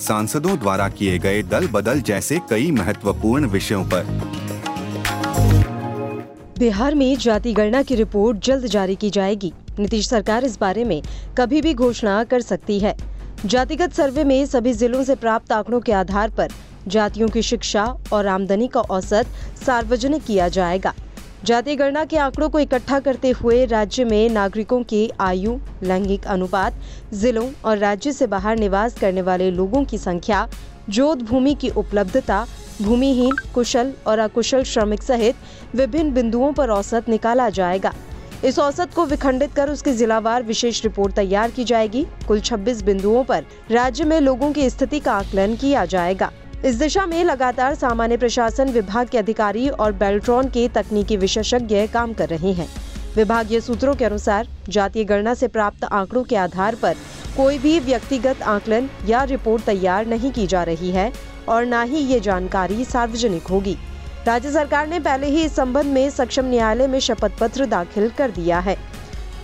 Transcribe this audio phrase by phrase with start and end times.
[0.00, 4.06] सांसदों द्वारा किए गए दल बदल जैसे कई महत्वपूर्ण विषयों पर।
[6.58, 11.02] बिहार में जाति गणना की रिपोर्ट जल्द जारी की जाएगी। नीतीश सरकार इस बारे में
[11.38, 12.96] कभी भी घोषणा कर सकती है।
[13.46, 16.48] जातिगत सर्वे में सभी जिलों से प्राप्त आंकड़ों के आधार पर
[16.88, 19.26] जातियों की शिक्षा और आमदनी का औसत
[19.66, 20.94] सार्वजनिक किया जाएगा।
[21.44, 26.74] जातीय गणना के आंकड़ों को इकट्ठा करते हुए राज्य में नागरिकों की आयु, लैंगिक अनुपात,
[27.14, 30.48] जिलों और राज्य से बाहर निवास करने वाले लोगों की संख्या,
[30.88, 32.46] जोत भूमि की उपलब्धता,
[32.82, 35.36] भूमिहीन, कुशल और अकुशल श्रमिक सहित
[35.74, 37.94] विभिन्न बिंदुओं पर औसत निकाला जाएगा।
[38.44, 43.24] इस औसत को विखंडित कर उसकी जिलावार विशेष रिपोर्ट तैयार की जाएगी। कुल 26 बिंदुओं
[43.24, 46.30] पर राज्य में लोगों की स्थिति का आकलन किया जाएगा।
[46.64, 52.12] इस दिशा में लगातार सामान्य प्रशासन विभाग के अधिकारी और बेल्ट्रॉन के तकनीकी विशेषज्ञ काम
[52.12, 52.68] कर रहे हैं।
[53.16, 56.96] विभागीय सूत्रों के अनुसार, जातीय गणना से प्राप्त आंकड़ों के आधार पर
[57.36, 61.12] कोई भी व्यक्तिगत आकलन या रिपोर्ट तैयार नहीं की जा रही है
[61.48, 63.76] और न ही ये जानकारी सार्वजनिक होगी।
[64.26, 68.30] राज्य सरकार ने पहले ही इस संबंध में सक्षम न्यायालय में शपथ पत्र दाखिल कर
[68.30, 68.76] दिया है।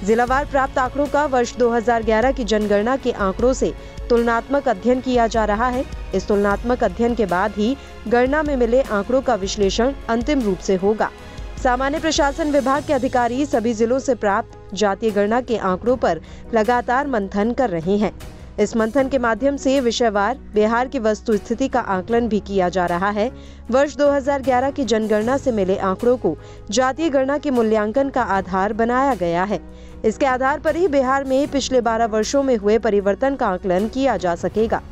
[0.04, 3.72] जिलावार प्राप्त आंकड़ों का वर्ष 2011 की जनगणना के आंकड़ों से
[4.10, 7.76] तुलनात्मक अध्ययन किया जा रहा है। इस तुलनात्मक अध्ययन के बाद ही
[8.08, 11.10] गणना में मिले आंकड़ों का विश्लेषण अंतिम रूप से होगा।
[11.62, 16.20] सामान्य प्रशासन विभाग के अधिकारी सभी जिलों से प्राप्त जातीय गणना के आंकड़ों पर
[16.54, 18.12] लगातार मंथन कर रहे हैं।
[18.60, 22.84] इस मंथन के माध्यम से विषयवार बिहार की वस्तु स्थिति का आकलन भी किया जा
[22.86, 23.30] रहा है।
[23.70, 26.36] वर्ष 2011 की जनगणना से मिले आंकड़ों को
[26.70, 29.60] जातीय गणना के मूल्यांकन का आधार बनाया गया है।
[30.04, 34.16] इसके आधार पर ही बिहार में पिछले 12 वर्षों में हुए परिवर्तन का आकलन किया
[34.16, 34.82] जा सकेगा।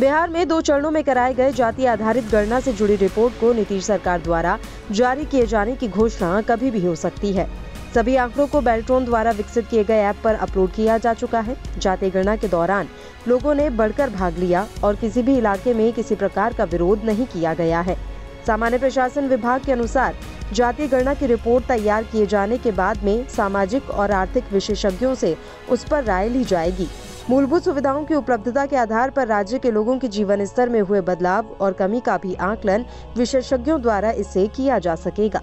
[0.00, 3.84] बिहार में दो चरणों में कराए गए जाति आधारित गणना से जुड़ी रिपोर्ट को नीतीश
[3.84, 4.58] सरकार द्वारा
[4.90, 7.48] जारी किए जाने की घोषणा कभी भी हो सकती है।
[7.94, 11.56] सभी आंकड़ों को बेल्ट्रोन द्वारा विकसित किए गए ऐप पर अपलोड किया जा चुका है।
[11.78, 12.88] जाति गणना के दौरान
[13.28, 17.26] लोगों ने बढ़कर भाग लिया और किसी भी इलाके में किसी प्रकार का विरोध नहीं
[17.26, 17.96] किया गया है।
[18.46, 20.16] सामान्य प्रशासन विभाग के अनुसार
[20.52, 25.36] जातीय गणना की रिपोर्ट तैयार किए जाने के बाद में सामाजिक और आर्थिक विशेषज्ञों से
[25.70, 26.88] उस पर राय ली जाएगी।
[27.30, 31.00] मूलभूत सुविधाओं की उपलब्धता के आधार पर राज्य के लोगों के जीवन स्तर में हुए
[31.00, 32.84] बदलाव और कमी का भी आकलन
[33.16, 35.42] विशेषज्ञों द्वारा इससे किया जा सकेगा।